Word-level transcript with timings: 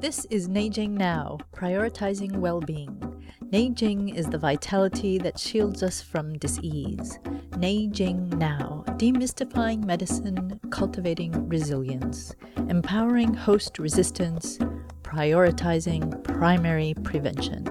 This 0.00 0.26
is 0.26 0.48
Neijing 0.48 0.90
Now, 0.90 1.38
prioritizing 1.52 2.36
well 2.36 2.60
being. 2.60 3.02
Neijing 3.52 4.14
is 4.14 4.28
the 4.28 4.38
vitality 4.38 5.18
that 5.18 5.40
shields 5.40 5.82
us 5.82 6.00
from 6.00 6.38
disease. 6.38 7.18
Neijing 7.54 8.32
Now, 8.34 8.84
demystifying 8.90 9.84
medicine, 9.84 10.60
cultivating 10.70 11.48
resilience, 11.48 12.32
empowering 12.68 13.34
host 13.34 13.80
resistance, 13.80 14.58
prioritizing 15.02 16.22
primary 16.22 16.94
prevention. 17.02 17.66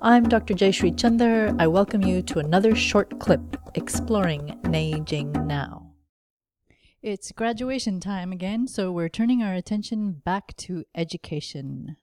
I'm 0.00 0.30
Dr. 0.30 0.54
Jayshree 0.54 0.96
Chander. 0.96 1.54
I 1.60 1.66
welcome 1.66 2.00
you 2.00 2.22
to 2.22 2.38
another 2.38 2.74
short 2.74 3.20
clip 3.20 3.58
exploring 3.74 4.58
Neijing 4.62 5.44
Now. 5.44 5.89
It's 7.02 7.32
graduation 7.32 7.98
time 7.98 8.30
again, 8.30 8.68
so 8.68 8.92
we're 8.92 9.08
turning 9.08 9.42
our 9.42 9.54
attention 9.54 10.20
back 10.22 10.54
to 10.58 10.84
education. 10.94 11.96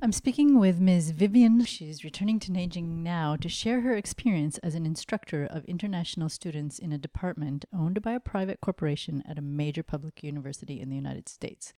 I'm 0.00 0.12
speaking 0.12 0.58
with 0.58 0.80
Ms. 0.80 1.10
Vivian. 1.10 1.66
She's 1.66 2.02
returning 2.02 2.40
to 2.40 2.50
Neijing 2.50 3.02
now 3.02 3.36
to 3.36 3.50
share 3.50 3.82
her 3.82 3.94
experience 3.94 4.56
as 4.58 4.74
an 4.74 4.86
instructor 4.86 5.44
of 5.44 5.66
international 5.66 6.30
students 6.30 6.78
in 6.78 6.92
a 6.92 6.98
department 6.98 7.66
owned 7.74 8.00
by 8.00 8.12
a 8.12 8.20
private 8.20 8.62
corporation 8.62 9.22
at 9.28 9.36
a 9.36 9.42
major 9.42 9.82
public 9.82 10.22
university 10.22 10.80
in 10.80 10.88
the 10.88 10.96
United 10.96 11.28
States. 11.28 11.74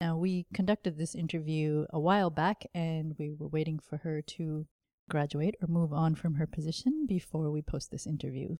Now, 0.00 0.16
we 0.16 0.46
conducted 0.52 0.98
this 0.98 1.14
interview 1.14 1.86
a 1.90 2.00
while 2.00 2.30
back 2.30 2.66
and 2.74 3.14
we 3.20 3.30
were 3.30 3.46
waiting 3.46 3.78
for 3.78 3.98
her 3.98 4.20
to 4.20 4.66
graduate 5.08 5.54
or 5.62 5.68
move 5.68 5.92
on 5.92 6.16
from 6.16 6.34
her 6.34 6.46
position 6.48 7.06
before 7.06 7.52
we 7.52 7.62
post 7.62 7.92
this 7.92 8.04
interview. 8.04 8.56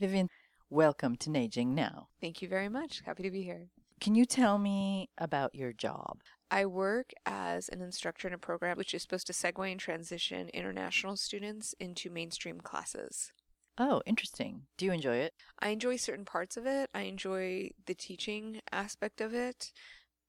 Vivian, 0.00 0.28
welcome 0.70 1.16
to 1.16 1.30
Neijing 1.30 1.68
now. 1.68 2.08
Thank 2.20 2.42
you 2.42 2.48
very 2.48 2.68
much. 2.68 3.02
Happy 3.04 3.22
to 3.22 3.30
be 3.30 3.42
here. 3.42 3.68
Can 4.00 4.14
you 4.14 4.24
tell 4.24 4.58
me 4.58 5.08
about 5.18 5.54
your 5.54 5.72
job? 5.72 6.18
I 6.50 6.66
work 6.66 7.12
as 7.24 7.68
an 7.68 7.80
instructor 7.80 8.28
in 8.28 8.34
a 8.34 8.38
program 8.38 8.76
which 8.76 8.94
is 8.94 9.02
supposed 9.02 9.26
to 9.28 9.32
segue 9.32 9.70
and 9.70 9.80
transition 9.80 10.48
international 10.50 11.16
students 11.16 11.74
into 11.80 12.10
mainstream 12.10 12.60
classes. 12.60 13.32
Oh, 13.78 14.02
interesting. 14.06 14.62
Do 14.78 14.86
you 14.86 14.92
enjoy 14.92 15.16
it? 15.16 15.34
I 15.58 15.70
enjoy 15.70 15.96
certain 15.96 16.24
parts 16.24 16.56
of 16.56 16.66
it. 16.66 16.88
I 16.94 17.02
enjoy 17.02 17.70
the 17.86 17.94
teaching 17.94 18.60
aspect 18.72 19.20
of 19.20 19.34
it, 19.34 19.72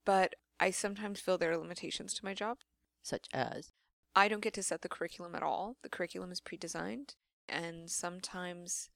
but 0.05 0.35
I 0.59 0.71
sometimes 0.71 1.19
feel 1.19 1.37
there 1.37 1.51
are 1.51 1.57
limitations 1.57 2.13
to 2.15 2.25
my 2.25 2.33
job. 2.33 2.57
Such 3.03 3.27
as? 3.33 3.71
I 4.15 4.27
don't 4.27 4.41
get 4.41 4.53
to 4.55 4.63
set 4.63 4.81
the 4.81 4.89
curriculum 4.89 5.35
at 5.35 5.43
all. 5.43 5.77
The 5.83 5.89
curriculum 5.89 6.31
is 6.31 6.41
pre 6.41 6.57
designed, 6.57 7.15
and 7.47 7.89
sometimes 7.89 8.89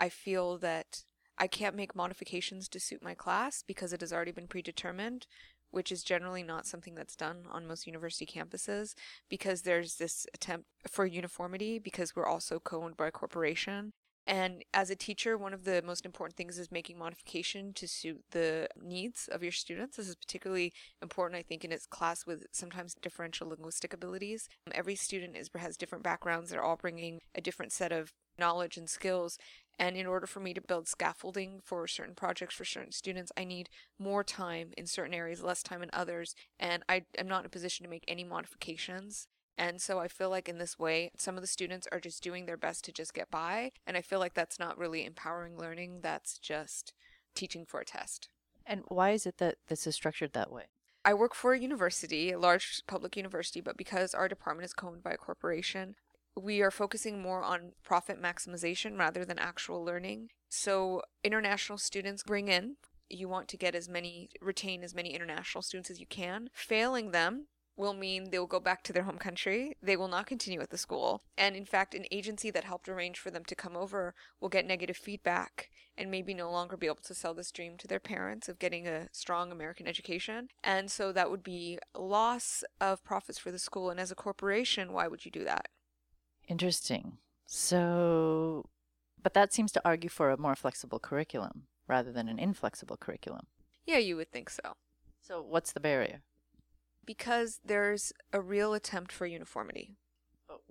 I 0.00 0.08
feel 0.08 0.56
that 0.58 1.02
I 1.38 1.46
can't 1.46 1.76
make 1.76 1.94
modifications 1.94 2.68
to 2.68 2.80
suit 2.80 3.04
my 3.04 3.14
class 3.14 3.62
because 3.66 3.92
it 3.92 4.00
has 4.00 4.12
already 4.12 4.32
been 4.32 4.48
predetermined, 4.48 5.26
which 5.70 5.92
is 5.92 6.02
generally 6.02 6.42
not 6.42 6.66
something 6.66 6.94
that's 6.94 7.14
done 7.14 7.44
on 7.50 7.66
most 7.66 7.86
university 7.86 8.26
campuses 8.26 8.94
because 9.28 9.62
there's 9.62 9.96
this 9.96 10.26
attempt 10.34 10.66
for 10.88 11.06
uniformity 11.06 11.78
because 11.78 12.16
we're 12.16 12.26
also 12.26 12.58
co-owned 12.58 12.96
by 12.96 13.08
a 13.08 13.12
corporation. 13.12 13.92
And 14.26 14.64
as 14.72 14.90
a 14.90 14.96
teacher, 14.96 15.36
one 15.36 15.54
of 15.54 15.64
the 15.64 15.82
most 15.82 16.04
important 16.04 16.36
things 16.36 16.58
is 16.58 16.70
making 16.70 16.98
modification 16.98 17.72
to 17.74 17.88
suit 17.88 18.22
the 18.30 18.68
needs 18.80 19.28
of 19.28 19.42
your 19.42 19.52
students. 19.52 19.96
This 19.96 20.08
is 20.08 20.14
particularly 20.14 20.72
important, 21.02 21.38
I 21.38 21.42
think, 21.42 21.64
in 21.64 21.72
its 21.72 21.86
class 21.86 22.26
with 22.26 22.46
sometimes 22.52 22.94
differential 22.94 23.48
linguistic 23.48 23.92
abilities. 23.92 24.48
Every 24.72 24.94
student 24.94 25.36
is, 25.36 25.50
has 25.56 25.76
different 25.76 26.04
backgrounds. 26.04 26.50
They're 26.50 26.62
all 26.62 26.76
bringing 26.76 27.20
a 27.34 27.40
different 27.40 27.72
set 27.72 27.92
of 27.92 28.12
knowledge 28.38 28.76
and 28.76 28.88
skills. 28.88 29.36
And 29.80 29.96
in 29.96 30.06
order 30.06 30.26
for 30.26 30.40
me 30.40 30.52
to 30.52 30.60
build 30.60 30.86
scaffolding 30.86 31.62
for 31.64 31.86
certain 31.86 32.14
projects 32.14 32.54
for 32.54 32.66
certain 32.66 32.92
students, 32.92 33.32
I 33.34 33.44
need 33.44 33.70
more 33.98 34.22
time 34.22 34.72
in 34.76 34.86
certain 34.86 35.14
areas, 35.14 35.42
less 35.42 35.62
time 35.62 35.82
in 35.82 35.88
others. 35.94 36.34
And 36.58 36.82
I 36.86 37.06
am 37.16 37.26
not 37.26 37.40
in 37.40 37.46
a 37.46 37.48
position 37.48 37.84
to 37.84 37.90
make 37.90 38.04
any 38.06 38.22
modifications. 38.22 39.26
And 39.56 39.80
so 39.80 39.98
I 39.98 40.06
feel 40.06 40.28
like 40.28 40.50
in 40.50 40.58
this 40.58 40.78
way, 40.78 41.12
some 41.16 41.36
of 41.36 41.40
the 41.40 41.46
students 41.46 41.88
are 41.90 41.98
just 41.98 42.22
doing 42.22 42.44
their 42.44 42.58
best 42.58 42.84
to 42.84 42.92
just 42.92 43.14
get 43.14 43.30
by. 43.30 43.72
And 43.86 43.96
I 43.96 44.02
feel 44.02 44.18
like 44.18 44.34
that's 44.34 44.58
not 44.58 44.76
really 44.76 45.06
empowering 45.06 45.56
learning, 45.56 46.00
that's 46.02 46.38
just 46.38 46.92
teaching 47.34 47.64
for 47.64 47.80
a 47.80 47.84
test. 47.86 48.28
And 48.66 48.82
why 48.88 49.12
is 49.12 49.24
it 49.24 49.38
that 49.38 49.56
this 49.68 49.86
is 49.86 49.94
structured 49.94 50.34
that 50.34 50.52
way? 50.52 50.64
I 51.06 51.14
work 51.14 51.34
for 51.34 51.54
a 51.54 51.58
university, 51.58 52.30
a 52.30 52.38
large 52.38 52.82
public 52.86 53.16
university, 53.16 53.62
but 53.62 53.78
because 53.78 54.12
our 54.12 54.28
department 54.28 54.66
is 54.66 54.74
co-owned 54.74 55.02
by 55.02 55.12
a 55.12 55.16
corporation, 55.16 55.96
we 56.42 56.60
are 56.62 56.70
focusing 56.70 57.20
more 57.20 57.42
on 57.42 57.72
profit 57.82 58.20
maximization 58.20 58.98
rather 58.98 59.24
than 59.24 59.38
actual 59.38 59.84
learning. 59.84 60.28
So 60.48 61.02
international 61.22 61.78
students 61.78 62.22
bring 62.22 62.48
in, 62.48 62.76
you 63.08 63.28
want 63.28 63.48
to 63.48 63.56
get 63.56 63.74
as 63.74 63.88
many, 63.88 64.30
retain 64.40 64.82
as 64.82 64.94
many 64.94 65.10
international 65.10 65.62
students 65.62 65.90
as 65.90 66.00
you 66.00 66.06
can. 66.06 66.48
Failing 66.52 67.10
them 67.10 67.46
will 67.76 67.94
mean 67.94 68.30
they 68.30 68.38
will 68.38 68.46
go 68.46 68.60
back 68.60 68.82
to 68.84 68.92
their 68.92 69.04
home 69.04 69.18
country. 69.18 69.76
They 69.82 69.96
will 69.96 70.08
not 70.08 70.26
continue 70.26 70.60
at 70.60 70.70
the 70.70 70.78
school. 70.78 71.22
And 71.38 71.56
in 71.56 71.64
fact, 71.64 71.94
an 71.94 72.04
agency 72.10 72.50
that 72.50 72.64
helped 72.64 72.88
arrange 72.88 73.18
for 73.18 73.30
them 73.30 73.44
to 73.46 73.54
come 73.54 73.76
over 73.76 74.14
will 74.40 74.48
get 74.50 74.66
negative 74.66 74.96
feedback 74.96 75.70
and 75.96 76.10
maybe 76.10 76.34
no 76.34 76.50
longer 76.50 76.76
be 76.76 76.86
able 76.86 76.96
to 76.96 77.14
sell 77.14 77.34
this 77.34 77.50
dream 77.50 77.76
to 77.78 77.88
their 77.88 78.00
parents 78.00 78.48
of 78.48 78.58
getting 78.58 78.86
a 78.86 79.08
strong 79.12 79.50
American 79.50 79.86
education. 79.86 80.48
And 80.62 80.90
so 80.90 81.12
that 81.12 81.30
would 81.30 81.42
be 81.42 81.78
loss 81.96 82.62
of 82.80 83.02
profits 83.02 83.38
for 83.38 83.50
the 83.50 83.58
school. 83.58 83.90
And 83.90 83.98
as 83.98 84.10
a 84.10 84.16
corporation, 84.16 84.92
why 84.92 85.08
would 85.08 85.24
you 85.24 85.30
do 85.30 85.44
that? 85.44 85.68
Interesting. 86.50 87.18
So, 87.46 88.68
but 89.22 89.34
that 89.34 89.52
seems 89.52 89.70
to 89.72 89.82
argue 89.84 90.10
for 90.10 90.30
a 90.30 90.36
more 90.36 90.56
flexible 90.56 90.98
curriculum 90.98 91.68
rather 91.86 92.10
than 92.10 92.28
an 92.28 92.40
inflexible 92.40 92.96
curriculum. 92.96 93.46
Yeah, 93.86 93.98
you 93.98 94.16
would 94.16 94.32
think 94.32 94.50
so. 94.50 94.74
So, 95.20 95.40
what's 95.40 95.70
the 95.72 95.80
barrier? 95.80 96.22
Because 97.06 97.60
there's 97.64 98.12
a 98.32 98.40
real 98.40 98.74
attempt 98.74 99.12
for 99.12 99.26
uniformity. 99.26 99.94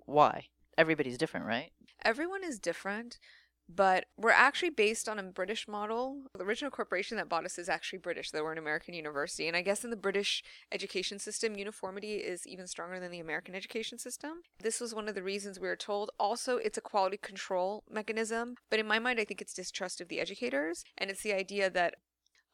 Why? 0.04 0.48
Everybody's 0.76 1.16
different, 1.16 1.46
right? 1.46 1.72
Everyone 2.04 2.44
is 2.44 2.58
different, 2.58 3.18
but 3.74 4.06
we're 4.16 4.30
actually 4.30 4.70
based 4.70 5.08
on 5.08 5.18
a 5.18 5.22
British 5.22 5.68
model. 5.68 6.22
The 6.36 6.44
original 6.44 6.70
corporation 6.70 7.16
that 7.16 7.28
bought 7.28 7.44
us 7.44 7.58
is 7.58 7.68
actually 7.68 8.00
British, 8.00 8.30
though 8.30 8.42
we're 8.42 8.52
an 8.52 8.58
American 8.58 8.94
university. 8.94 9.46
And 9.46 9.56
I 9.56 9.62
guess 9.62 9.84
in 9.84 9.90
the 9.90 9.96
British 9.96 10.42
education 10.72 11.18
system, 11.18 11.56
uniformity 11.56 12.14
is 12.14 12.46
even 12.46 12.66
stronger 12.66 12.98
than 12.98 13.10
the 13.10 13.20
American 13.20 13.54
education 13.54 13.98
system. 13.98 14.42
This 14.60 14.80
was 14.80 14.94
one 14.94 15.08
of 15.08 15.14
the 15.14 15.22
reasons 15.22 15.60
we 15.60 15.68
were 15.68 15.76
told. 15.76 16.10
Also, 16.18 16.56
it's 16.56 16.78
a 16.78 16.82
quality 16.82 17.16
control 17.16 17.84
mechanism, 17.90 18.54
but 18.70 18.80
in 18.80 18.86
my 18.86 18.98
mind, 18.98 19.20
I 19.20 19.24
think 19.24 19.40
it's 19.40 19.54
distrust 19.54 20.00
of 20.00 20.08
the 20.08 20.20
educators. 20.20 20.84
And 20.98 21.10
it's 21.10 21.22
the 21.22 21.34
idea 21.34 21.70
that 21.70 21.94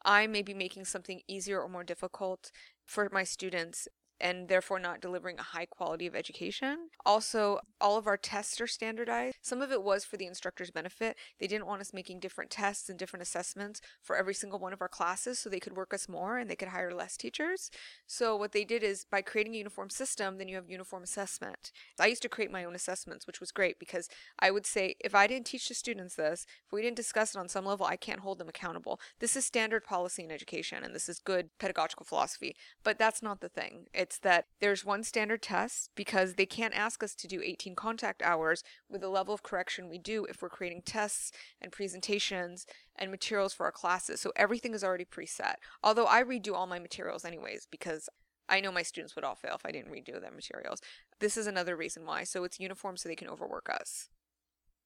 I 0.05 0.27
may 0.27 0.41
be 0.41 0.53
making 0.53 0.85
something 0.85 1.21
easier 1.27 1.59
or 1.59 1.69
more 1.69 1.83
difficult 1.83 2.51
for 2.85 3.09
my 3.11 3.23
students 3.23 3.87
and 4.19 4.47
therefore 4.47 4.79
not 4.79 5.01
delivering 5.01 5.39
a 5.39 5.43
high 5.43 5.65
quality 5.65 6.07
of 6.07 6.15
education. 6.15 6.89
Also, 7.05 7.59
all 7.79 7.97
of 7.97 8.07
our 8.07 8.17
tests 8.17 8.59
are 8.59 8.67
standardized. 8.67 9.37
Some 9.41 9.61
of 9.61 9.71
it 9.71 9.83
was 9.83 10.05
for 10.05 10.17
the 10.17 10.25
instructor's 10.25 10.71
benefit. 10.71 11.17
They 11.39 11.47
didn't 11.47 11.67
want 11.67 11.81
us 11.81 11.93
making 11.93 12.19
different 12.19 12.51
tests 12.51 12.89
and 12.89 12.97
different 12.97 13.23
assessments 13.23 13.81
for 14.01 14.15
every 14.15 14.33
single 14.33 14.59
one 14.59 14.73
of 14.73 14.81
our 14.81 14.87
classes 14.87 15.39
so 15.39 15.49
they 15.49 15.59
could 15.59 15.75
work 15.75 15.93
us 15.93 16.09
more 16.09 16.37
and 16.37 16.49
they 16.49 16.55
could 16.55 16.69
hire 16.69 16.93
less 16.93 17.17
teachers. 17.17 17.69
So, 18.05 18.35
what 18.35 18.51
they 18.51 18.65
did 18.65 18.83
is 18.83 19.05
by 19.09 19.21
creating 19.21 19.55
a 19.55 19.59
uniform 19.59 19.89
system, 19.89 20.37
then 20.37 20.47
you 20.47 20.55
have 20.55 20.69
uniform 20.69 21.03
assessment. 21.03 21.71
I 21.99 22.07
used 22.07 22.21
to 22.23 22.29
create 22.29 22.51
my 22.51 22.63
own 22.63 22.75
assessments, 22.75 23.27
which 23.27 23.39
was 23.39 23.51
great 23.51 23.79
because 23.79 24.09
I 24.39 24.51
would 24.51 24.65
say 24.65 24.95
if 24.99 25.13
I 25.13 25.27
didn't 25.27 25.47
teach 25.47 25.67
the 25.67 25.73
students 25.73 26.15
this, 26.15 26.45
if 26.65 26.71
we 26.71 26.81
didn't 26.81 26.97
discuss 26.97 27.35
it 27.35 27.39
on 27.39 27.49
some 27.49 27.65
level, 27.65 27.85
I 27.85 27.95
can't 27.95 28.21
hold 28.21 28.39
them 28.39 28.49
accountable. 28.49 28.99
This 29.19 29.35
is 29.35 29.45
standard 29.45 29.83
policy 29.83 30.23
in 30.23 30.31
education 30.31 30.83
and 30.83 30.93
this 30.93 31.09
is 31.09 31.19
good 31.19 31.49
pedagogical 31.59 32.05
philosophy, 32.05 32.55
but 32.83 32.97
that's 32.97 33.21
not 33.21 33.41
the 33.41 33.49
thing. 33.49 33.85
It 33.93 34.06
it's 34.07 34.19
that 34.19 34.45
there's 34.61 34.85
one 34.85 35.03
standard 35.03 35.41
test 35.41 35.91
because 35.93 36.35
they 36.35 36.45
can't 36.45 36.73
ask 36.73 37.03
us 37.03 37.13
to 37.13 37.27
do 37.27 37.41
18 37.43 37.75
contact 37.75 38.21
hours 38.21 38.63
with 38.89 39.01
the 39.01 39.09
level 39.09 39.33
of 39.33 39.43
correction 39.43 39.89
we 39.89 39.97
do 39.97 40.23
if 40.25 40.41
we're 40.41 40.47
creating 40.47 40.81
tests 40.85 41.33
and 41.59 41.73
presentations 41.73 42.65
and 42.95 43.11
materials 43.11 43.53
for 43.53 43.65
our 43.65 43.71
classes. 43.71 44.21
So 44.21 44.31
everything 44.37 44.73
is 44.73 44.81
already 44.81 45.03
preset. 45.03 45.55
Although 45.83 46.07
I 46.07 46.23
redo 46.23 46.53
all 46.53 46.67
my 46.67 46.79
materials 46.79 47.25
anyways 47.25 47.67
because 47.69 48.07
I 48.47 48.61
know 48.61 48.71
my 48.71 48.81
students 48.81 49.13
would 49.15 49.25
all 49.25 49.35
fail 49.35 49.55
if 49.55 49.65
I 49.65 49.71
didn't 49.71 49.91
redo 49.91 50.21
their 50.21 50.31
materials. 50.31 50.79
This 51.19 51.35
is 51.35 51.45
another 51.45 51.75
reason 51.75 52.05
why. 52.05 52.23
So 52.23 52.45
it's 52.45 52.61
uniform 52.61 52.95
so 52.95 53.09
they 53.09 53.15
can 53.15 53.27
overwork 53.27 53.69
us. 53.69 54.07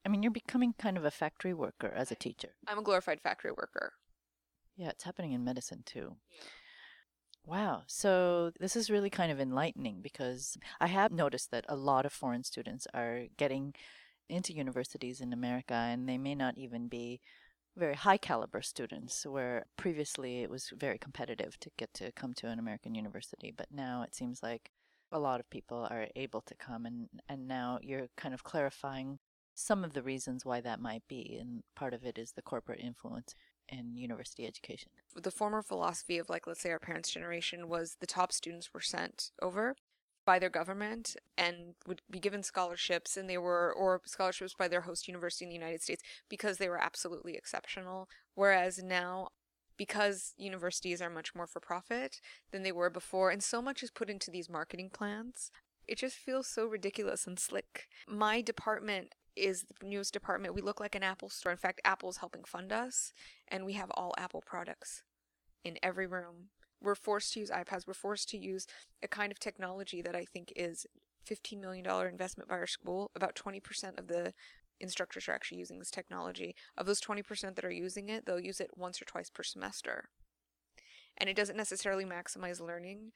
I 0.03 0.09
mean, 0.09 0.23
you're 0.23 0.31
becoming 0.31 0.73
kind 0.79 0.97
of 0.97 1.05
a 1.05 1.11
factory 1.11 1.53
worker 1.53 1.93
as 1.95 2.09
a 2.09 2.15
teacher. 2.15 2.55
I'm 2.67 2.79
a 2.79 2.83
glorified 2.83 3.21
factory 3.21 3.51
worker. 3.51 3.93
Yeah, 4.75 4.89
it's 4.89 5.03
happening 5.03 5.33
in 5.33 5.43
medicine 5.43 5.83
too. 5.85 6.15
Yeah. 6.31 6.43
Wow. 7.45 7.83
So 7.87 8.51
this 8.59 8.75
is 8.75 8.89
really 8.89 9.09
kind 9.09 9.31
of 9.31 9.39
enlightening 9.39 10.01
because 10.01 10.57
I 10.79 10.87
have 10.87 11.11
noticed 11.11 11.51
that 11.51 11.65
a 11.67 11.75
lot 11.75 12.05
of 12.05 12.13
foreign 12.13 12.43
students 12.43 12.87
are 12.93 13.23
getting 13.37 13.73
into 14.29 14.53
universities 14.53 15.19
in 15.21 15.33
America 15.33 15.73
and 15.73 16.07
they 16.07 16.17
may 16.17 16.35
not 16.35 16.57
even 16.57 16.87
be 16.87 17.19
very 17.75 17.95
high 17.95 18.17
caliber 18.17 18.61
students 18.61 19.25
where 19.25 19.65
previously 19.77 20.43
it 20.43 20.49
was 20.49 20.71
very 20.77 20.97
competitive 20.97 21.59
to 21.59 21.69
get 21.77 21.93
to 21.93 22.11
come 22.13 22.33
to 22.33 22.47
an 22.47 22.59
American 22.59 22.95
university 22.95 23.53
but 23.55 23.67
now 23.71 24.03
it 24.03 24.15
seems 24.15 24.43
like 24.43 24.71
a 25.11 25.19
lot 25.19 25.39
of 25.39 25.49
people 25.49 25.87
are 25.89 26.07
able 26.15 26.41
to 26.41 26.55
come 26.55 26.85
and 26.85 27.09
and 27.29 27.47
now 27.47 27.79
you're 27.81 28.07
kind 28.17 28.33
of 28.33 28.43
clarifying 28.43 29.19
some 29.55 29.83
of 29.83 29.93
the 29.93 30.03
reasons 30.03 30.45
why 30.45 30.61
that 30.61 30.79
might 30.79 31.03
be 31.07 31.37
and 31.39 31.63
part 31.75 31.93
of 31.93 32.05
it 32.05 32.17
is 32.17 32.33
the 32.33 32.41
corporate 32.41 32.79
influence 32.79 33.35
in 33.71 33.95
university 33.95 34.45
education. 34.45 34.91
The 35.15 35.31
former 35.31 35.61
philosophy 35.61 36.17
of, 36.17 36.29
like, 36.29 36.45
let's 36.45 36.61
say 36.61 36.71
our 36.71 36.79
parents' 36.79 37.11
generation 37.11 37.69
was 37.69 37.97
the 37.99 38.07
top 38.07 38.31
students 38.31 38.73
were 38.73 38.81
sent 38.81 39.31
over 39.41 39.75
by 40.25 40.39
their 40.39 40.49
government 40.49 41.15
and 41.37 41.75
would 41.87 42.01
be 42.09 42.19
given 42.19 42.43
scholarships 42.43 43.17
and 43.17 43.29
they 43.29 43.37
were 43.37 43.73
or 43.73 44.01
scholarships 44.05 44.53
by 44.53 44.67
their 44.67 44.81
host 44.81 45.07
university 45.07 45.45
in 45.45 45.49
the 45.49 45.55
United 45.55 45.81
States 45.81 46.03
because 46.29 46.57
they 46.57 46.69
were 46.69 46.81
absolutely 46.81 47.35
exceptional 47.35 48.07
whereas 48.35 48.83
now 48.83 49.29
because 49.77 50.33
universities 50.37 51.01
are 51.01 51.09
much 51.09 51.33
more 51.33 51.47
for 51.47 51.59
profit 51.59 52.21
than 52.51 52.61
they 52.63 52.71
were 52.71 52.89
before 52.89 53.31
and 53.31 53.41
so 53.41 53.61
much 53.61 53.81
is 53.81 53.89
put 53.89 54.09
into 54.09 54.29
these 54.29 54.49
marketing 54.49 54.89
plans 54.93 55.49
it 55.87 55.97
just 55.97 56.15
feels 56.15 56.47
so 56.47 56.67
ridiculous 56.67 57.25
and 57.25 57.39
slick 57.39 57.87
my 58.07 58.41
department 58.41 59.15
is 59.35 59.63
the 59.63 59.87
newest 59.87 60.13
department 60.13 60.53
we 60.53 60.61
look 60.61 60.79
like 60.79 60.95
an 60.95 61.03
apple 61.03 61.29
store 61.29 61.51
in 61.51 61.57
fact 61.57 61.81
apple's 61.85 62.17
helping 62.17 62.43
fund 62.43 62.71
us 62.71 63.13
and 63.47 63.65
we 63.65 63.73
have 63.73 63.91
all 63.91 64.13
apple 64.17 64.43
products 64.45 65.03
in 65.63 65.77
every 65.81 66.07
room 66.07 66.49
we're 66.81 66.95
forced 66.95 67.33
to 67.33 67.39
use 67.39 67.51
iPads. 67.51 67.87
We're 67.87 67.93
forced 67.93 68.29
to 68.29 68.37
use 68.37 68.65
a 69.03 69.07
kind 69.07 69.31
of 69.31 69.39
technology 69.39 70.01
that 70.01 70.15
I 70.15 70.25
think 70.25 70.51
is 70.55 70.85
$15 71.29 71.61
million 71.61 71.85
investment 72.07 72.49
by 72.49 72.55
our 72.55 72.67
school. 72.67 73.11
About 73.15 73.35
20% 73.35 73.99
of 73.99 74.07
the 74.07 74.33
instructors 74.79 75.27
are 75.27 75.33
actually 75.33 75.59
using 75.59 75.77
this 75.77 75.91
technology. 75.91 76.55
Of 76.77 76.87
those 76.87 76.99
20% 76.99 77.55
that 77.55 77.65
are 77.65 77.71
using 77.71 78.09
it, 78.09 78.25
they'll 78.25 78.39
use 78.39 78.59
it 78.59 78.71
once 78.75 79.01
or 79.01 79.05
twice 79.05 79.29
per 79.29 79.43
semester. 79.43 80.09
And 81.17 81.29
it 81.29 81.35
doesn't 81.35 81.57
necessarily 81.57 82.05
maximize 82.05 82.59
learning. 82.59 83.11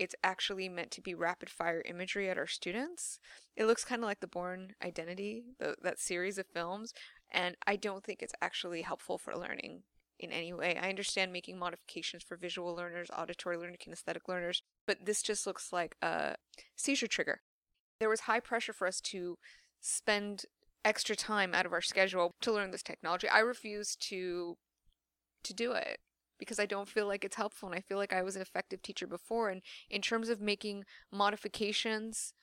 It's 0.00 0.14
actually 0.24 0.70
meant 0.70 0.90
to 0.92 1.02
be 1.02 1.14
rapid 1.14 1.50
fire 1.50 1.82
imagery 1.84 2.30
at 2.30 2.38
our 2.38 2.46
students. 2.46 3.20
It 3.54 3.66
looks 3.66 3.84
kind 3.84 4.02
of 4.02 4.06
like 4.06 4.20
the 4.20 4.26
Bourne 4.26 4.72
Identity, 4.82 5.44
the, 5.58 5.76
that 5.82 6.00
series 6.00 6.38
of 6.38 6.46
films, 6.46 6.94
and 7.30 7.54
I 7.66 7.76
don't 7.76 8.02
think 8.02 8.22
it's 8.22 8.32
actually 8.40 8.80
helpful 8.80 9.18
for 9.18 9.36
learning 9.36 9.82
in 10.18 10.32
any 10.32 10.54
way. 10.54 10.78
I 10.80 10.88
understand 10.88 11.34
making 11.34 11.58
modifications 11.58 12.22
for 12.22 12.38
visual 12.38 12.74
learners, 12.74 13.10
auditory 13.14 13.58
learners, 13.58 13.76
kinesthetic 13.86 14.26
learners, 14.26 14.62
but 14.86 15.04
this 15.04 15.20
just 15.20 15.46
looks 15.46 15.70
like 15.70 15.96
a 16.00 16.36
seizure 16.76 17.06
trigger. 17.06 17.42
There 17.98 18.08
was 18.08 18.20
high 18.20 18.40
pressure 18.40 18.72
for 18.72 18.86
us 18.86 19.02
to 19.02 19.36
spend 19.82 20.46
extra 20.82 21.14
time 21.14 21.54
out 21.54 21.66
of 21.66 21.74
our 21.74 21.82
schedule 21.82 22.32
to 22.40 22.52
learn 22.52 22.70
this 22.70 22.82
technology. 22.82 23.28
I 23.28 23.40
refuse 23.40 23.96
to 23.96 24.56
to 25.42 25.54
do 25.54 25.72
it 25.72 25.98
because 26.40 26.58
I 26.58 26.66
don't 26.66 26.88
feel 26.88 27.06
like 27.06 27.24
it's 27.24 27.36
helpful 27.36 27.68
and 27.68 27.78
I 27.78 27.80
feel 27.80 27.98
like 27.98 28.12
I 28.12 28.22
was 28.22 28.34
an 28.34 28.42
effective 28.42 28.82
teacher 28.82 29.06
before 29.06 29.48
and 29.50 29.62
in 29.88 30.02
terms 30.02 30.28
of 30.28 30.40
making 30.40 30.84
modifications 31.12 32.34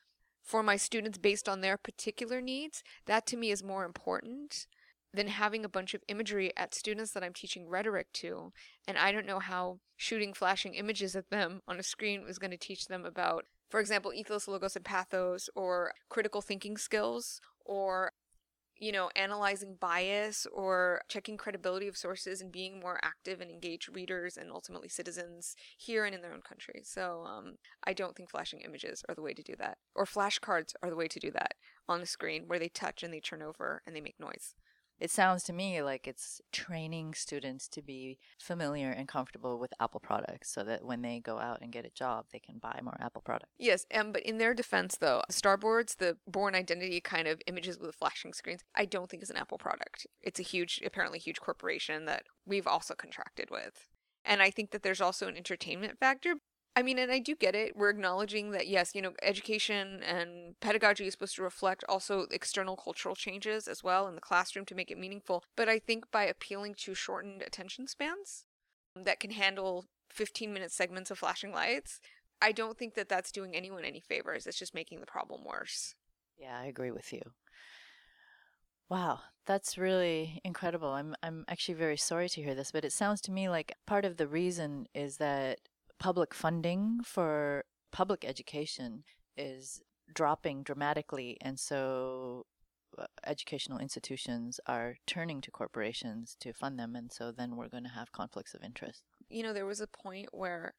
for 0.42 0.62
my 0.62 0.76
students 0.76 1.18
based 1.18 1.46
on 1.46 1.60
their 1.60 1.76
particular 1.76 2.40
needs, 2.40 2.82
that 3.04 3.26
to 3.26 3.36
me 3.36 3.50
is 3.50 3.62
more 3.62 3.84
important 3.84 4.66
than 5.12 5.28
having 5.28 5.64
a 5.64 5.68
bunch 5.68 5.94
of 5.94 6.02
imagery 6.08 6.52
at 6.56 6.74
students 6.74 7.12
that 7.12 7.22
I'm 7.22 7.32
teaching 7.32 7.68
rhetoric 7.68 8.06
to. 8.14 8.52
And 8.86 8.96
I 8.96 9.12
don't 9.12 9.26
know 9.26 9.40
how 9.40 9.80
shooting 9.96 10.32
flashing 10.32 10.74
images 10.74 11.16
at 11.16 11.30
them 11.30 11.60
on 11.66 11.78
a 11.78 11.82
screen 11.82 12.24
was 12.24 12.38
going 12.38 12.50
to 12.50 12.56
teach 12.56 12.86
them 12.86 13.04
about, 13.04 13.44
for 13.68 13.80
example, 13.80 14.12
ethos, 14.14 14.48
logos, 14.48 14.76
and 14.76 14.84
pathos, 14.84 15.48
or 15.54 15.92
critical 16.08 16.40
thinking 16.40 16.76
skills, 16.76 17.40
or 17.64 18.12
you 18.78 18.92
know, 18.92 19.10
analyzing 19.16 19.76
bias 19.80 20.46
or 20.52 21.02
checking 21.08 21.36
credibility 21.36 21.88
of 21.88 21.96
sources 21.96 22.40
and 22.40 22.52
being 22.52 22.80
more 22.80 23.00
active 23.02 23.40
and 23.40 23.50
engaged 23.50 23.94
readers 23.94 24.36
and 24.36 24.50
ultimately 24.50 24.88
citizens 24.88 25.56
here 25.76 26.04
and 26.04 26.14
in 26.14 26.22
their 26.22 26.32
own 26.32 26.42
country. 26.42 26.82
So 26.84 27.24
um, 27.26 27.56
I 27.84 27.92
don't 27.92 28.14
think 28.14 28.30
flashing 28.30 28.60
images 28.60 29.04
are 29.08 29.14
the 29.14 29.22
way 29.22 29.34
to 29.34 29.42
do 29.42 29.54
that. 29.58 29.78
Or 29.94 30.04
flashcards 30.04 30.74
are 30.82 30.90
the 30.90 30.96
way 30.96 31.08
to 31.08 31.20
do 31.20 31.30
that 31.32 31.54
on 31.88 32.00
the 32.00 32.06
screen 32.06 32.44
where 32.46 32.58
they 32.58 32.68
touch 32.68 33.02
and 33.02 33.12
they 33.12 33.20
turn 33.20 33.42
over 33.42 33.82
and 33.86 33.94
they 33.94 34.00
make 34.00 34.20
noise. 34.20 34.54
It 35.00 35.10
sounds 35.10 35.44
to 35.44 35.52
me 35.52 35.80
like 35.82 36.08
it's 36.08 36.40
training 36.52 37.14
students 37.14 37.68
to 37.68 37.82
be 37.82 38.18
familiar 38.38 38.90
and 38.90 39.06
comfortable 39.06 39.58
with 39.58 39.72
Apple 39.78 40.00
products 40.00 40.50
so 40.50 40.64
that 40.64 40.84
when 40.84 41.02
they 41.02 41.20
go 41.20 41.38
out 41.38 41.60
and 41.60 41.72
get 41.72 41.84
a 41.84 41.90
job, 41.90 42.26
they 42.32 42.40
can 42.40 42.58
buy 42.58 42.80
more 42.82 42.96
Apple 43.00 43.22
products. 43.22 43.52
Yes, 43.58 43.86
um, 43.94 44.12
but 44.12 44.22
in 44.22 44.38
their 44.38 44.54
defense, 44.54 44.96
though, 44.96 45.22
Starboards, 45.30 45.96
the 45.96 46.16
Bourne 46.26 46.54
Identity 46.54 47.00
kind 47.00 47.28
of 47.28 47.40
images 47.46 47.78
with 47.78 47.94
flashing 47.94 48.32
screens, 48.32 48.62
I 48.74 48.84
don't 48.84 49.08
think 49.08 49.22
is 49.22 49.30
an 49.30 49.36
Apple 49.36 49.58
product. 49.58 50.06
It's 50.20 50.40
a 50.40 50.44
huge, 50.44 50.80
apparently 50.84 51.18
huge 51.18 51.40
corporation 51.40 52.04
that 52.06 52.24
we've 52.44 52.66
also 52.66 52.94
contracted 52.94 53.50
with. 53.50 53.88
And 54.24 54.42
I 54.42 54.50
think 54.50 54.72
that 54.72 54.82
there's 54.82 55.00
also 55.00 55.28
an 55.28 55.36
entertainment 55.36 55.98
factor 55.98 56.34
I 56.76 56.82
mean, 56.82 56.98
and 56.98 57.10
I 57.10 57.18
do 57.18 57.34
get 57.34 57.56
it. 57.56 57.76
We're 57.76 57.90
acknowledging 57.90 58.52
that, 58.52 58.68
yes, 58.68 58.94
you 58.94 59.02
know, 59.02 59.12
education 59.20 60.00
and 60.02 60.54
pedagogy 60.60 61.06
is 61.06 61.14
supposed 61.14 61.34
to 61.36 61.42
reflect 61.42 61.82
also 61.88 62.26
external 62.30 62.76
cultural 62.76 63.16
changes 63.16 63.66
as 63.66 63.82
well 63.82 64.06
in 64.06 64.14
the 64.14 64.20
classroom 64.20 64.64
to 64.66 64.76
make 64.76 64.90
it 64.90 64.98
meaningful. 64.98 65.42
But 65.56 65.68
I 65.68 65.80
think 65.80 66.10
by 66.12 66.24
appealing 66.24 66.74
to 66.78 66.94
shortened 66.94 67.42
attention 67.42 67.88
spans 67.88 68.44
that 68.94 69.18
can 69.18 69.32
handle 69.32 69.86
15 70.10 70.52
minute 70.52 70.70
segments 70.70 71.10
of 71.10 71.18
flashing 71.18 71.52
lights, 71.52 72.00
I 72.40 72.52
don't 72.52 72.78
think 72.78 72.94
that 72.94 73.08
that's 73.08 73.32
doing 73.32 73.56
anyone 73.56 73.84
any 73.84 74.00
favors. 74.00 74.46
It's 74.46 74.58
just 74.58 74.74
making 74.74 75.00
the 75.00 75.06
problem 75.06 75.44
worse. 75.44 75.94
Yeah, 76.38 76.58
I 76.60 76.66
agree 76.66 76.92
with 76.92 77.12
you. 77.12 77.22
Wow, 78.88 79.20
that's 79.46 79.76
really 79.76 80.40
incredible. 80.44 80.88
I'm 80.90 81.14
I'm 81.22 81.44
actually 81.48 81.74
very 81.74 81.96
sorry 81.96 82.28
to 82.30 82.42
hear 82.42 82.54
this, 82.54 82.70
but 82.70 82.84
it 82.84 82.92
sounds 82.92 83.20
to 83.22 83.32
me 83.32 83.48
like 83.48 83.72
part 83.86 84.04
of 84.04 84.16
the 84.16 84.28
reason 84.28 84.86
is 84.94 85.18
that 85.18 85.58
public 85.98 86.34
funding 86.34 87.00
for 87.04 87.64
public 87.92 88.24
education 88.24 89.04
is 89.36 89.82
dropping 90.12 90.62
dramatically, 90.62 91.36
and 91.40 91.58
so 91.58 92.46
uh, 92.98 93.06
educational 93.26 93.78
institutions 93.78 94.60
are 94.66 94.96
turning 95.06 95.40
to 95.40 95.50
corporations 95.50 96.36
to 96.40 96.52
fund 96.52 96.78
them, 96.78 96.94
and 96.94 97.12
so 97.12 97.30
then 97.30 97.56
we're 97.56 97.68
going 97.68 97.84
to 97.84 97.90
have 97.90 98.12
conflicts 98.12 98.54
of 98.54 98.62
interest. 98.62 99.02
You 99.28 99.42
know, 99.42 99.52
there 99.52 99.66
was 99.66 99.80
a 99.80 99.86
point 99.86 100.28
where 100.32 100.74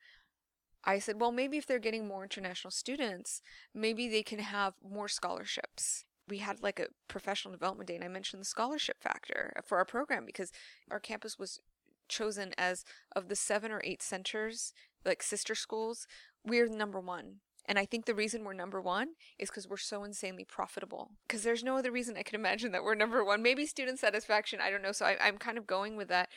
I 0.83 1.00
said, 1.00 1.19
well, 1.19 1.31
maybe 1.31 1.57
if 1.57 1.65
they're 1.65 1.80
getting 1.80 2.07
more 2.07 2.24
international 2.24 2.72
students, 2.72 3.42
maybe 3.74 4.07
they 4.07 4.24
can 4.24 4.39
have 4.39 4.74
more 4.83 5.07
scholarships. 5.07 6.06
We 6.27 6.38
had 6.38 6.62
like 6.62 6.80
a 6.80 6.88
professional 7.07 7.51
development 7.51 7.88
day, 7.88 7.95
and 7.95 8.04
I 8.04 8.07
mentioned 8.07 8.42
the 8.42 8.45
scholarship 8.45 8.98
factor 9.01 9.54
for 9.65 9.77
our 9.77 9.86
program 9.86 10.25
because 10.25 10.51
our 10.89 11.00
campus 11.00 11.38
was 11.38 11.60
chosen 12.07 12.54
as 12.57 12.83
of 13.15 13.27
the 13.27 13.36
seven 13.36 13.72
or 13.72 13.81
eight 13.83 14.01
centers 14.01 14.74
like 15.06 15.24
sister 15.24 15.56
schools, 15.56 16.07
we're 16.46 16.68
number 16.68 17.00
one. 17.00 17.38
And 17.66 17.78
I 17.78 17.86
think 17.86 18.06
the 18.06 18.16
reason 18.16 18.44
we're 18.44 18.54
number 18.54 18.81
one 18.81 19.10
is 19.38 19.50
because 19.50 19.68
we're 19.68 19.78
so 19.78 20.04
insanely 20.04 20.44
profitable. 20.44 21.12
Because 21.28 21.44
there's 21.44 21.63
no 21.63 21.78
other 21.78 21.92
reason 21.92 22.18
I 22.18 22.24
can 22.24 22.40
imagine 22.40 22.72
that 22.72 22.84
we're 22.84 22.96
number 22.96 23.24
one. 23.24 23.44
Maybe 23.44 23.68
student 23.68 24.00
satisfaction, 24.00 24.60
I 24.60 24.72
don't 24.72 24.81
know. 24.81 24.92
So 24.92 25.06
I, 25.06 25.18
I'm 25.22 25.38
kind 25.38 25.57
of 25.57 25.68
going 25.68 25.96
with 25.96 26.07
that. 26.07 26.30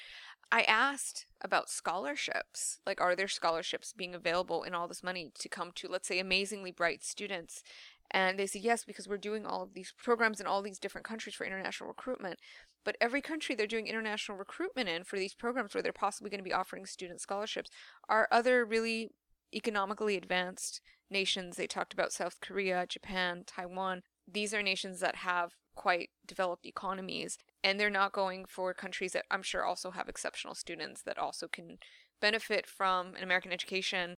I 0.50 0.60
asked 0.62 1.24
about 1.40 1.70
scholarships. 1.70 2.80
Like, 2.86 3.00
are 3.00 3.16
there 3.16 3.28
scholarships 3.28 3.94
being 3.96 4.14
available 4.14 4.62
in 4.62 4.74
all 4.74 4.86
this 4.86 5.02
money 5.02 5.32
to 5.38 5.48
come 5.48 5.72
to, 5.76 5.88
let's 5.88 6.06
say, 6.06 6.18
amazingly 6.18 6.70
bright 6.70 7.02
students? 7.02 7.62
And 8.10 8.38
they 8.38 8.46
said 8.46 8.60
yes, 8.60 8.84
because 8.84 9.08
we're 9.08 9.16
doing 9.16 9.46
all 9.46 9.62
of 9.62 9.72
these 9.72 9.94
programs 9.96 10.38
in 10.38 10.46
all 10.46 10.60
these 10.60 10.78
different 10.78 11.06
countries 11.06 11.34
for 11.34 11.46
international 11.46 11.88
recruitment. 11.88 12.38
But 12.84 12.96
every 13.00 13.20
country 13.20 13.54
they're 13.54 13.66
doing 13.66 13.86
international 13.86 14.38
recruitment 14.38 14.88
in 14.88 15.04
for 15.04 15.18
these 15.18 15.34
programs 15.34 15.74
where 15.74 15.82
they're 15.82 15.92
possibly 15.92 16.30
going 16.30 16.40
to 16.40 16.44
be 16.44 16.52
offering 16.52 16.86
student 16.86 17.20
scholarships 17.20 17.70
are 18.08 18.28
other 18.30 18.64
really 18.64 19.10
economically 19.54 20.16
advanced 20.16 20.80
nations. 21.10 21.56
They 21.56 21.66
talked 21.66 21.92
about 21.92 22.12
South 22.12 22.40
Korea, 22.40 22.86
Japan, 22.88 23.44
Taiwan. 23.46 24.02
These 24.26 24.54
are 24.54 24.62
nations 24.62 25.00
that 25.00 25.16
have 25.16 25.52
quite 25.74 26.10
developed 26.26 26.66
economies, 26.66 27.38
and 27.62 27.78
they're 27.78 27.90
not 27.90 28.12
going 28.12 28.44
for 28.46 28.74
countries 28.74 29.12
that 29.12 29.24
I'm 29.30 29.42
sure 29.42 29.64
also 29.64 29.90
have 29.90 30.08
exceptional 30.08 30.54
students 30.54 31.02
that 31.02 31.18
also 31.18 31.48
can 31.48 31.78
benefit 32.20 32.66
from 32.66 33.14
an 33.14 33.22
American 33.22 33.52
education. 33.52 34.16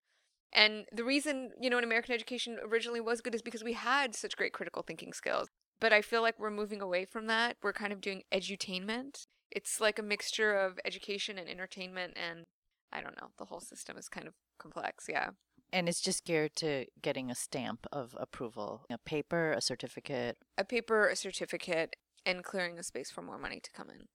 And 0.52 0.84
the 0.92 1.04
reason, 1.04 1.50
you 1.60 1.68
know, 1.68 1.78
an 1.78 1.84
American 1.84 2.14
education 2.14 2.58
originally 2.64 3.00
was 3.00 3.20
good 3.20 3.34
is 3.34 3.42
because 3.42 3.64
we 3.64 3.72
had 3.72 4.14
such 4.14 4.36
great 4.36 4.52
critical 4.52 4.82
thinking 4.82 5.12
skills. 5.12 5.48
But 5.84 5.92
I 5.92 6.00
feel 6.00 6.22
like 6.22 6.38
we're 6.38 6.48
moving 6.48 6.80
away 6.80 7.04
from 7.04 7.26
that. 7.26 7.58
We're 7.62 7.74
kind 7.74 7.92
of 7.92 8.00
doing 8.00 8.22
edutainment. 8.32 9.26
It's 9.50 9.82
like 9.82 9.98
a 9.98 10.02
mixture 10.02 10.54
of 10.54 10.78
education 10.82 11.36
and 11.36 11.46
entertainment 11.46 12.16
and 12.16 12.44
I 12.90 13.02
don't 13.02 13.20
know, 13.20 13.28
the 13.38 13.44
whole 13.44 13.60
system 13.60 13.98
is 13.98 14.08
kind 14.08 14.26
of 14.26 14.32
complex, 14.58 15.04
yeah. 15.10 15.32
And 15.74 15.86
it's 15.86 16.00
just 16.00 16.24
geared 16.24 16.56
to 16.56 16.86
getting 17.02 17.30
a 17.30 17.34
stamp 17.34 17.86
of 17.92 18.16
approval, 18.18 18.86
a 18.88 18.96
paper, 18.96 19.52
a 19.52 19.60
certificate. 19.60 20.38
A 20.56 20.64
paper, 20.64 21.06
a 21.06 21.16
certificate, 21.16 21.96
and 22.24 22.42
clearing 22.42 22.78
a 22.78 22.82
space 22.82 23.10
for 23.10 23.20
more 23.20 23.36
money 23.36 23.60
to 23.60 23.70
come 23.70 23.90
in. 23.90 24.06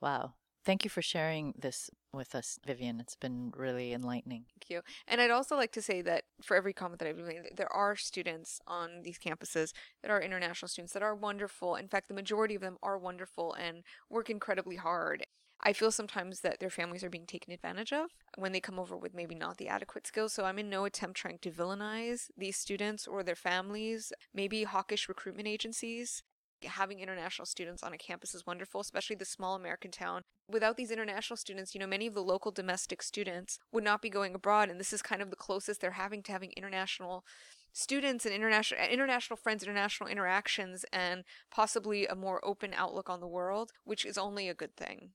Wow. 0.00 0.34
Thank 0.66 0.82
you 0.82 0.90
for 0.90 1.00
sharing 1.00 1.54
this 1.56 1.90
with 2.12 2.34
us, 2.34 2.58
Vivian. 2.66 2.98
It's 2.98 3.14
been 3.14 3.52
really 3.56 3.92
enlightening. 3.92 4.46
Thank 4.52 4.68
you. 4.68 4.80
And 5.06 5.20
I'd 5.20 5.30
also 5.30 5.54
like 5.54 5.70
to 5.72 5.80
say 5.80 6.02
that 6.02 6.24
for 6.42 6.56
every 6.56 6.72
comment 6.72 6.98
that 6.98 7.08
I've 7.08 7.16
made, 7.18 7.56
there 7.56 7.72
are 7.72 7.94
students 7.94 8.60
on 8.66 9.02
these 9.04 9.16
campuses 9.16 9.72
that 10.02 10.10
are 10.10 10.20
international 10.20 10.68
students 10.68 10.92
that 10.94 11.04
are 11.04 11.14
wonderful. 11.14 11.76
In 11.76 11.86
fact, 11.86 12.08
the 12.08 12.14
majority 12.14 12.56
of 12.56 12.62
them 12.62 12.78
are 12.82 12.98
wonderful 12.98 13.54
and 13.54 13.84
work 14.10 14.28
incredibly 14.28 14.74
hard. 14.74 15.24
I 15.60 15.72
feel 15.72 15.92
sometimes 15.92 16.40
that 16.40 16.58
their 16.58 16.68
families 16.68 17.04
are 17.04 17.10
being 17.10 17.26
taken 17.26 17.52
advantage 17.52 17.92
of 17.92 18.10
when 18.36 18.50
they 18.50 18.60
come 18.60 18.80
over 18.80 18.96
with 18.96 19.14
maybe 19.14 19.36
not 19.36 19.58
the 19.58 19.68
adequate 19.68 20.04
skills. 20.08 20.32
So 20.32 20.46
I'm 20.46 20.58
in 20.58 20.68
no 20.68 20.84
attempt 20.84 21.16
trying 21.16 21.38
to 21.42 21.50
villainize 21.52 22.24
these 22.36 22.56
students 22.56 23.06
or 23.06 23.22
their 23.22 23.36
families, 23.36 24.12
maybe 24.34 24.64
hawkish 24.64 25.08
recruitment 25.08 25.46
agencies 25.46 26.24
having 26.66 27.00
international 27.00 27.46
students 27.46 27.82
on 27.82 27.92
a 27.92 27.98
campus 27.98 28.34
is 28.34 28.46
wonderful, 28.46 28.80
especially 28.80 29.16
the 29.16 29.24
small 29.24 29.54
American 29.54 29.90
town. 29.90 30.22
Without 30.50 30.76
these 30.76 30.90
international 30.90 31.36
students, 31.36 31.74
you 31.74 31.80
know, 31.80 31.86
many 31.86 32.06
of 32.06 32.14
the 32.14 32.22
local 32.22 32.52
domestic 32.52 33.02
students 33.02 33.58
would 33.72 33.84
not 33.84 34.02
be 34.02 34.10
going 34.10 34.34
abroad, 34.34 34.68
and 34.68 34.78
this 34.78 34.92
is 34.92 35.02
kind 35.02 35.22
of 35.22 35.30
the 35.30 35.36
closest 35.36 35.80
they're 35.80 35.92
having 35.92 36.22
to 36.24 36.32
having 36.32 36.52
international 36.56 37.24
students 37.72 38.24
and 38.24 38.34
international 38.34 38.80
eh, 38.80 38.88
international 38.88 39.36
friends, 39.36 39.62
international 39.62 40.08
interactions, 40.08 40.84
and 40.92 41.24
possibly 41.50 42.06
a 42.06 42.14
more 42.14 42.44
open 42.44 42.72
outlook 42.74 43.10
on 43.10 43.20
the 43.20 43.28
world, 43.28 43.72
which 43.84 44.04
is 44.04 44.16
only 44.16 44.48
a 44.48 44.54
good 44.54 44.74
thing. 44.76 45.10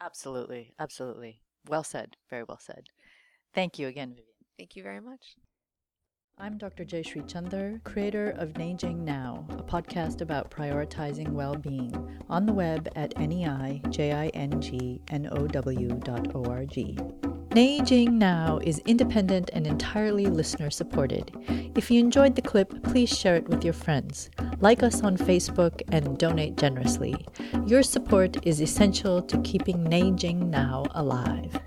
Absolutely, 0.00 0.74
absolutely. 0.78 1.40
Well 1.66 1.84
said. 1.84 2.16
Very 2.28 2.44
well 2.44 2.58
said. 2.60 2.88
Thank 3.54 3.78
you 3.78 3.86
again, 3.86 4.10
Vivian. 4.10 4.26
Thank 4.58 4.76
you 4.76 4.82
very 4.82 5.00
much. 5.00 5.36
I'm 6.38 6.58
Dr. 6.58 6.84
Jayshree 6.84 7.30
Chander, 7.30 7.82
creator 7.84 8.30
of 8.30 8.54
Neijing 8.54 9.04
Now, 9.04 9.46
a 9.50 9.62
podcast 9.62 10.22
about 10.22 10.50
prioritizing 10.50 11.28
well 11.28 11.54
being 11.54 11.94
on 12.28 12.46
the 12.46 12.52
web 12.52 12.88
at 12.96 13.14
neijingnow.org. 13.14 13.82
Neijing 17.50 18.12
Now 18.12 18.58
is 18.64 18.78
independent 18.86 19.50
and 19.52 19.66
entirely 19.66 20.26
listener 20.26 20.70
supported. 20.70 21.30
If 21.76 21.90
you 21.90 22.00
enjoyed 22.00 22.34
the 22.34 22.42
clip, 22.42 22.82
please 22.82 23.16
share 23.16 23.36
it 23.36 23.48
with 23.48 23.62
your 23.62 23.74
friends. 23.74 24.30
Like 24.58 24.82
us 24.82 25.02
on 25.02 25.16
Facebook 25.16 25.82
and 25.92 26.18
donate 26.18 26.56
generously. 26.56 27.14
Your 27.66 27.84
support 27.84 28.44
is 28.46 28.60
essential 28.60 29.22
to 29.22 29.40
keeping 29.42 29.84
Neijing 29.84 30.48
Now 30.48 30.86
alive. 30.92 31.60